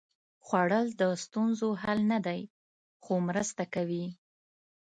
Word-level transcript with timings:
خوړل 0.45 0.87
د 1.01 1.03
ستونزو 1.23 1.69
حل 1.81 1.99
نه 2.11 2.19
دی، 2.25 2.41
خو 3.03 3.13
مرسته 3.27 3.63
کوي 3.73 4.05